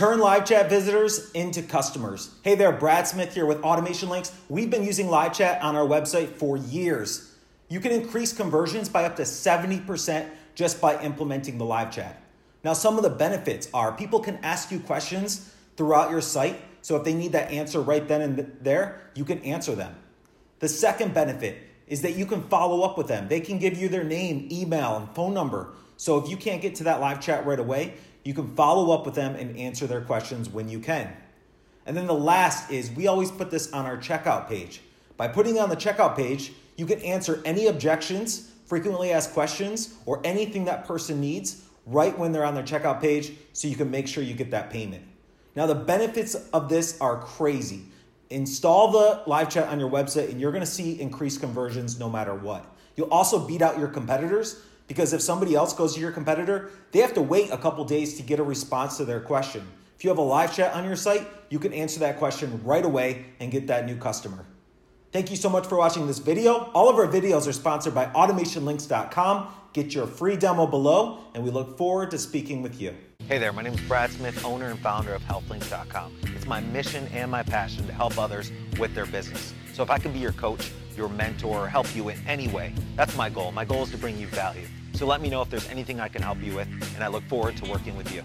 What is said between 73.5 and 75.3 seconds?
my name is Brad Smith, owner and founder of